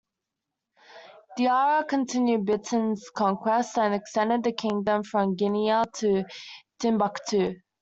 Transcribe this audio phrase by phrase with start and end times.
[1.37, 6.23] Diarra continued Biton's conquest and extended the kingdom from Guinea to
[6.79, 7.57] Timbuktu.